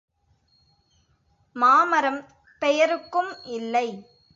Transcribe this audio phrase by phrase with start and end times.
[1.55, 2.21] மாமரம்
[2.61, 3.87] பெயருக்கும் இல்லை.